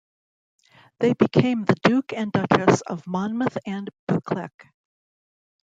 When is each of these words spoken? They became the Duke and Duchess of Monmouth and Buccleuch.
They 0.99 1.13
became 1.13 1.65
the 1.65 1.75
Duke 1.83 2.11
and 2.11 2.31
Duchess 2.31 2.81
of 2.87 3.05
Monmouth 3.05 3.55
and 3.67 3.87
Buccleuch. 4.07 4.65